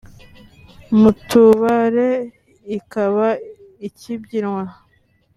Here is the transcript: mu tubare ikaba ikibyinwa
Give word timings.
mu 0.99 1.11
tubare 1.27 2.09
ikaba 2.77 3.27
ikibyinwa 3.87 4.63